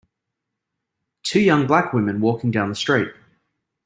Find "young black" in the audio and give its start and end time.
1.41-1.93